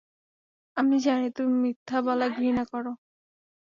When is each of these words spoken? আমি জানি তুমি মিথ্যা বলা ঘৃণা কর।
আমি 0.77 0.95
জানি 1.01 1.27
তুমি 1.31 1.53
মিথ্যা 1.63 1.97
বলা 2.01 2.25
ঘৃণা 2.31 2.63
কর। 2.65 2.85